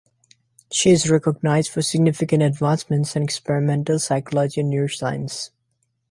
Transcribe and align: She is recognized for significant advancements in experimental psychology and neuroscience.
She 0.71 0.89
is 0.89 1.11
recognized 1.11 1.69
for 1.69 1.83
significant 1.83 2.41
advancements 2.41 3.15
in 3.15 3.21
experimental 3.21 3.99
psychology 3.99 4.61
and 4.61 4.73
neuroscience. 4.73 5.51